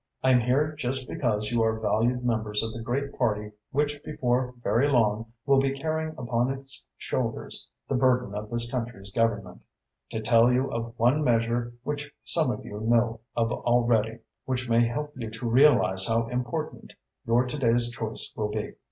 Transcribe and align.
I 0.23 0.31
am 0.31 0.39
here 0.41 0.71
just 0.79 1.07
because 1.07 1.51
you 1.51 1.61
are 1.61 1.77
valued 1.79 2.25
members 2.25 2.63
of 2.63 2.73
the 2.73 2.81
great 2.81 3.15
party 3.15 3.51
which 3.69 4.01
before 4.03 4.55
very 4.63 4.89
long 4.91 5.31
will 5.45 5.59
be 5.59 5.77
carrying 5.77 6.15
upon 6.17 6.49
its 6.49 6.87
shoulders 6.97 7.69
the 7.87 7.93
burden 7.93 8.33
of 8.33 8.49
this 8.49 8.71
country's 8.71 9.11
government, 9.11 9.61
to 10.09 10.19
tell 10.19 10.51
you 10.51 10.71
of 10.71 10.97
one 10.97 11.23
measure 11.23 11.73
which 11.83 12.11
some 12.23 12.49
of 12.49 12.65
you 12.65 12.79
know 12.81 13.19
of 13.35 13.51
already, 13.51 14.17
which 14.45 14.67
may 14.67 14.83
help 14.87 15.13
you 15.15 15.29
to 15.29 15.47
realise 15.47 16.07
how 16.07 16.25
important 16.29 16.93
your 17.27 17.45
to 17.45 17.59
day's 17.59 17.91
choice 17.91 18.31
will 18.35 18.49
be. 18.49 18.73